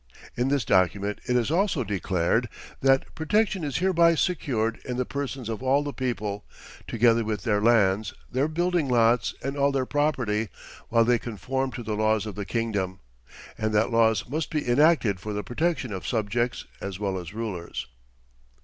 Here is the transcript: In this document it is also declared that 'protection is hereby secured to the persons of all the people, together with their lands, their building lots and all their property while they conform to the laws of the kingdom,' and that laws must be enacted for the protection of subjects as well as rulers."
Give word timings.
In 0.35 0.47
this 0.47 0.65
document 0.65 1.21
it 1.27 1.35
is 1.35 1.51
also 1.51 1.83
declared 1.83 2.49
that 2.79 3.13
'protection 3.13 3.63
is 3.63 3.77
hereby 3.77 4.15
secured 4.15 4.79
to 4.83 4.95
the 4.95 5.05
persons 5.05 5.47
of 5.47 5.61
all 5.61 5.83
the 5.83 5.93
people, 5.93 6.43
together 6.87 7.23
with 7.23 7.43
their 7.43 7.61
lands, 7.61 8.11
their 8.31 8.47
building 8.47 8.89
lots 8.89 9.35
and 9.43 9.55
all 9.55 9.71
their 9.71 9.85
property 9.85 10.49
while 10.89 11.05
they 11.05 11.19
conform 11.19 11.71
to 11.73 11.83
the 11.83 11.93
laws 11.93 12.25
of 12.25 12.33
the 12.33 12.45
kingdom,' 12.45 12.99
and 13.59 13.75
that 13.75 13.91
laws 13.91 14.27
must 14.27 14.49
be 14.49 14.67
enacted 14.67 15.19
for 15.19 15.33
the 15.33 15.43
protection 15.43 15.93
of 15.93 16.07
subjects 16.07 16.65
as 16.81 16.97
well 16.99 17.15
as 17.19 17.31
rulers." 17.35 17.85